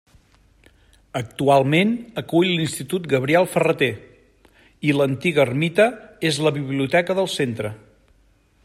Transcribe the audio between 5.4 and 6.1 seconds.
ermita